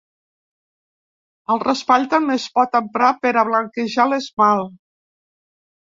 [1.55, 4.73] El raspall també es pot emprar per a blanquejar l'esmalt.